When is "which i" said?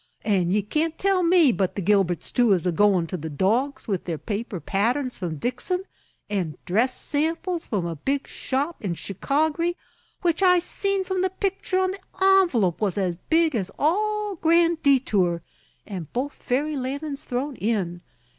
10.23-10.57